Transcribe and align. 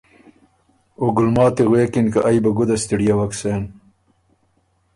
او 0.99 1.05
ګلماتی 1.17 1.63
غوېکِن 1.69 2.07
که 2.13 2.19
ائ 2.27 2.37
بُو 2.43 2.51
ګده 2.57 2.75
ستِړيېوک 2.83 3.31
سېن، 3.39 3.63